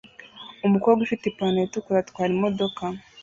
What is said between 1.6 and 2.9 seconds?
itukura atwara imodoka